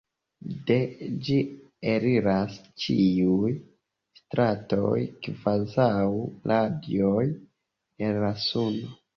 [0.69, 0.75] De
[1.25, 1.35] ĝi
[1.91, 2.55] eliras
[2.85, 3.51] ĉiuj
[4.21, 5.91] stratoj kvazaŭ
[6.55, 7.29] radioj
[8.09, 8.95] el la suno.